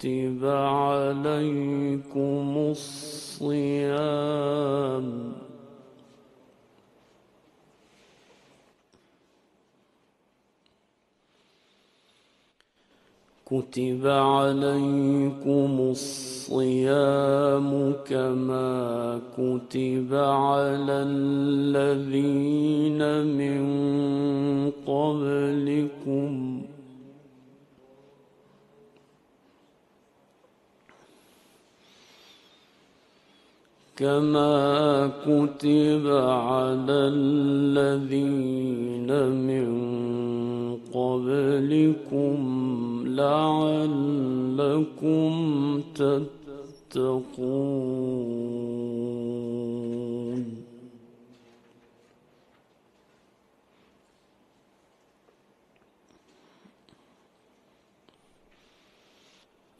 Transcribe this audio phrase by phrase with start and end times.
[0.00, 1.94] كتب عليكم
[2.70, 3.92] الصيام.
[13.46, 17.70] كتب عليكم الصيام
[18.08, 23.00] كما كتب على الذين
[23.36, 23.60] من
[24.86, 26.62] قبلكم.
[34.00, 39.68] كما كتب على الذين من
[40.94, 42.36] قبلكم
[43.06, 44.20] لعلكم
[46.90, 47.80] تتقون.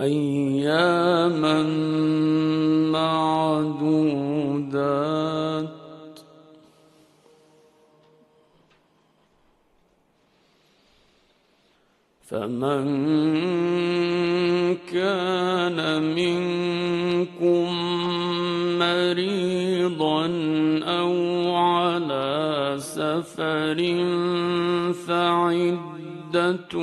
[0.00, 1.62] أياما
[2.92, 4.48] معدودات.
[12.30, 12.84] فمن
[14.92, 15.78] كان
[16.14, 17.68] منكم
[18.78, 20.26] مريضا
[20.84, 21.14] أو
[21.54, 23.78] على سفر
[25.06, 26.74] فعدة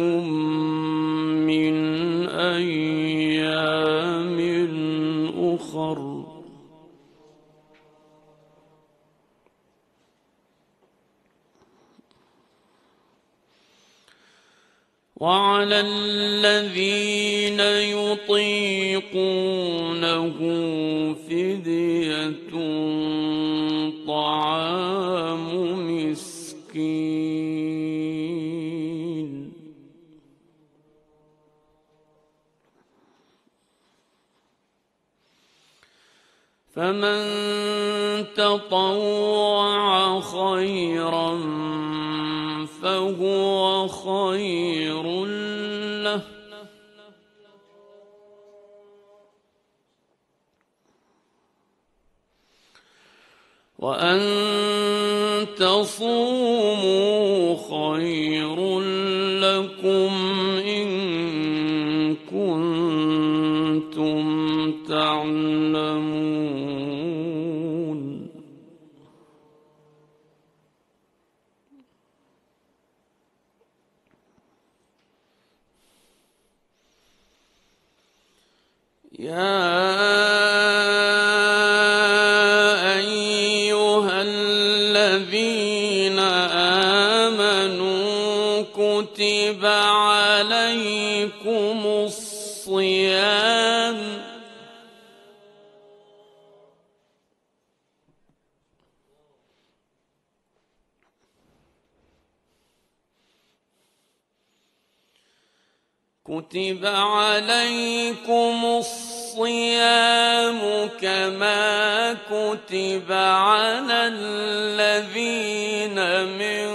[15.16, 17.60] وعلى الذين
[17.96, 19.16] يطيقونه
[21.28, 22.52] فدية
[24.08, 25.46] طعام
[25.88, 27.46] مسكين.
[36.76, 37.22] فمن
[38.36, 41.32] تطوع خيرا
[42.82, 43.55] فهو
[43.88, 45.26] خير
[46.04, 46.22] له.
[53.80, 54.20] وأن
[55.58, 56.55] تصوموا
[84.96, 86.20] الذين
[87.30, 90.66] آمنوا كتب عليكم
[92.06, 93.46] الصيام
[106.26, 109.15] كتب عليكم الصيام
[111.02, 115.98] كما كتب على الذين
[116.40, 116.70] من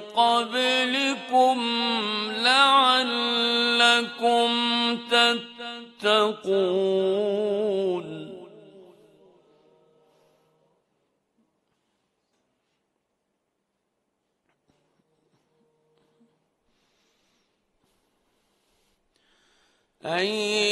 [0.00, 1.56] قبلكم
[2.36, 3.28] لعلكم
[6.02, 6.96] تتقون.
[20.06, 20.65] أياما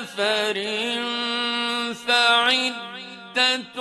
[0.00, 0.56] سفر
[2.06, 3.76] فعدة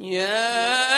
[0.00, 0.89] يا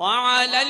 [0.00, 0.62] وعلى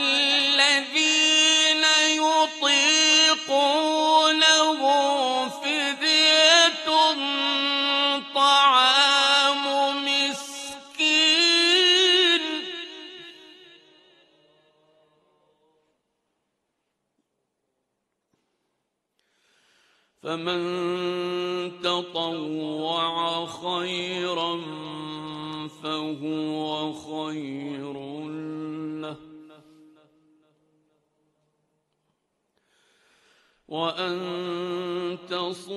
[34.11, 35.73] وأن تصوموا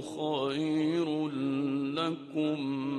[0.00, 1.28] خير
[1.94, 2.97] لكم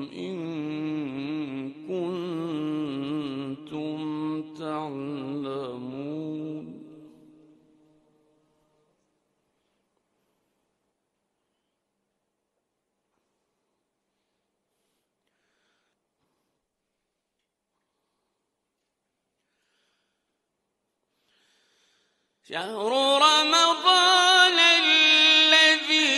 [22.49, 22.91] شهر
[23.21, 26.09] رمضان الذي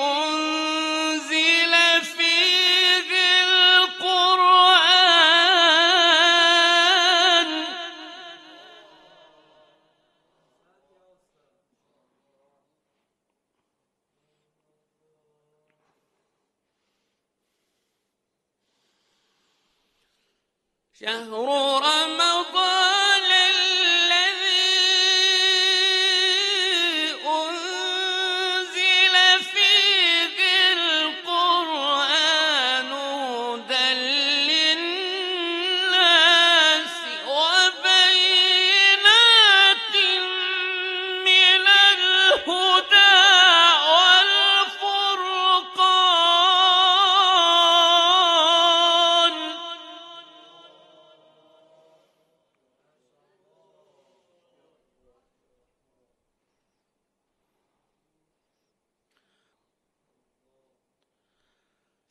[0.00, 1.74] أنزل
[2.16, 3.10] فيه
[3.44, 4.32] القرآن.
[21.00, 21.48] شهر
[21.84, 22.31] رمضان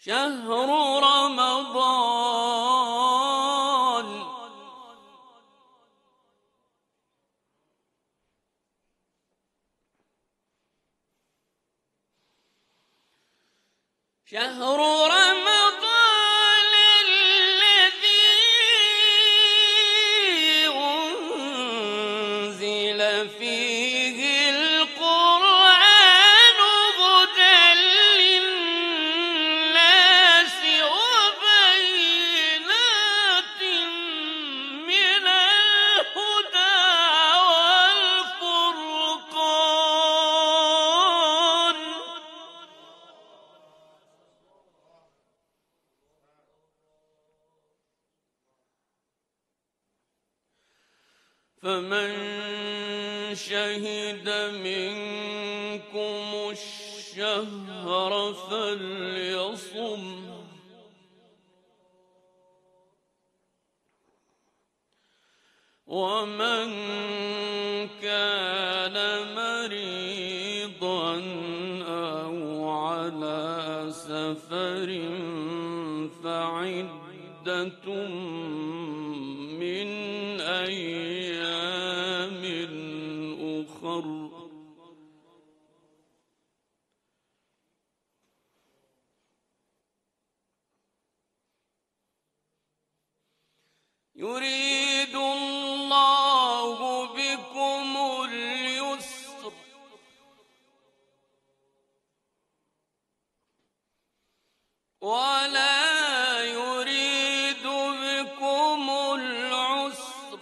[0.04, 0.50] شهر
[1.06, 2.42] رمضان.
[14.26, 14.80] شهر
[51.92, 52.16] من
[53.36, 54.28] شهد
[54.64, 60.04] منكم الشهر فليصم
[65.88, 66.68] ومن
[68.02, 68.98] كان
[69.36, 71.12] مريضا
[71.88, 74.90] أو على سفر
[76.24, 77.86] فعدة
[79.60, 79.90] من
[80.42, 81.11] أيام
[94.32, 99.54] يريد الله بكم اليسر.
[105.02, 107.66] ولا يريد
[108.04, 110.40] بكم العسر.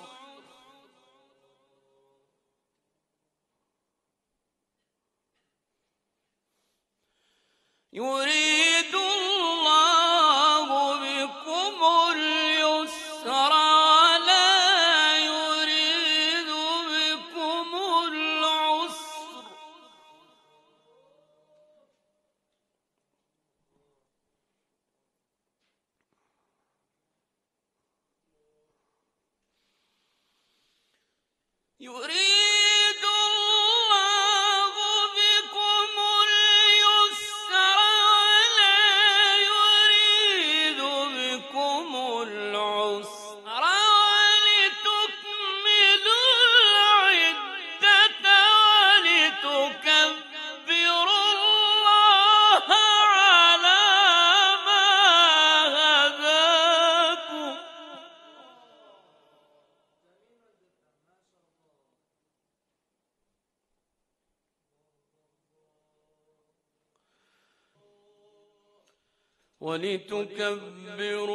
[7.94, 8.39] يريد
[69.80, 71.29] ولتكبروا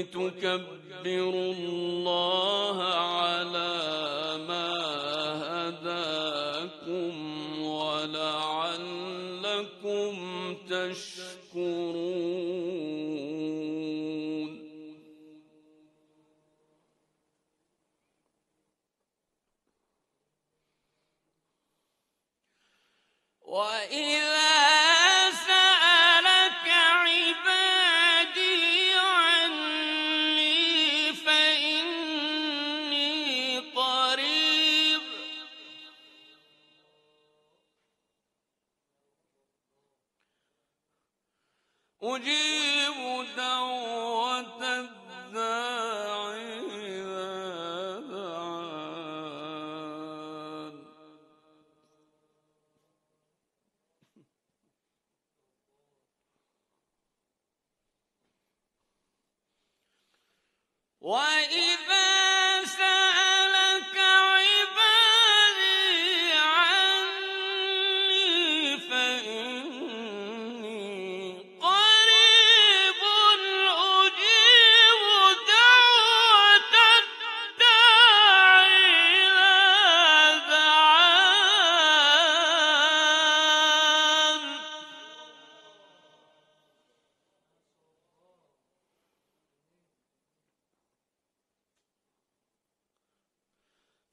[0.00, 1.54] ولتكبروا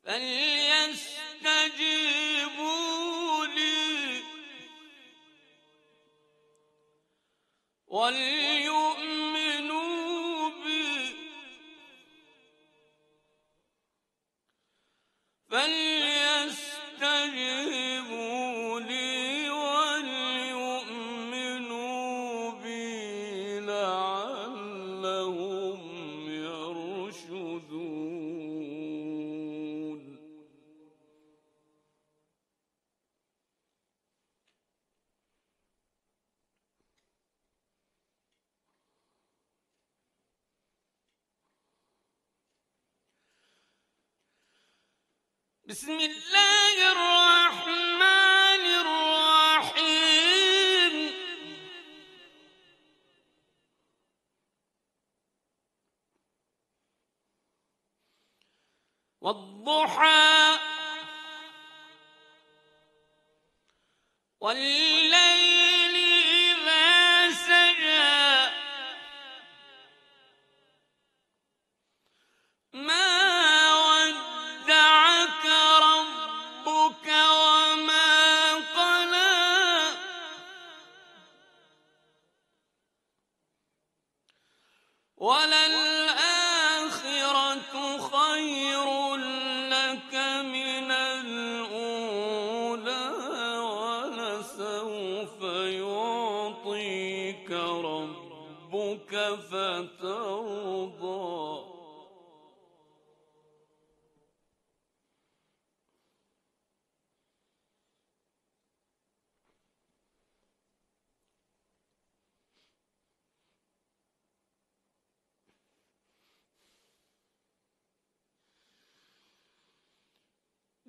[0.07, 0.56] فليعلم
[45.67, 47.16] بسم الله الرحمن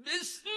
[0.06, 0.48] بسم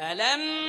[0.00, 0.59] ألم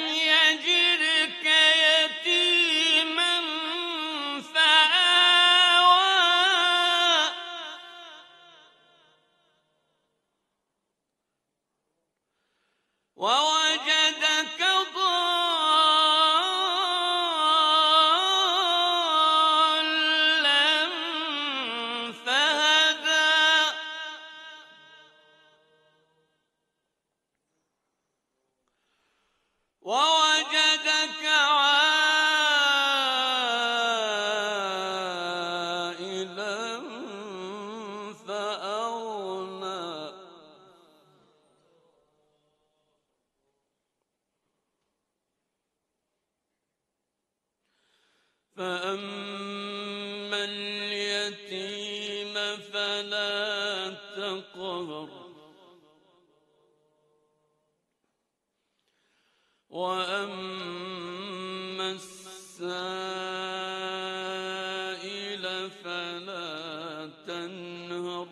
[65.71, 68.27] فلا تنهر.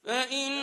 [0.06, 0.63] فإن